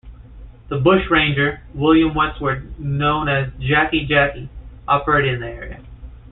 The 0.69 0.79
bushranger, 0.79 1.61
William 1.75 2.15
Westwood, 2.15 2.73
known 2.79 3.29
as 3.29 3.53
"Jackey 3.59 4.07
Jackey", 4.07 4.49
operated 4.87 5.35
in 5.35 5.41
the 5.41 5.47
area. 5.47 5.79